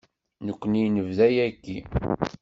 Nekkni 0.45 0.83
nebda 0.93 1.27
yagi. 1.35 1.77